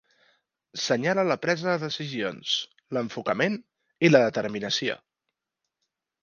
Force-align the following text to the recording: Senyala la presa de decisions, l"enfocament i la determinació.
Senyala 0.83 1.25
la 1.31 1.35
presa 1.43 1.67
de 1.67 1.75
decisions, 1.83 2.55
l"enfocament 2.97 3.59
i 4.09 4.13
la 4.13 4.23
determinació. 4.25 4.97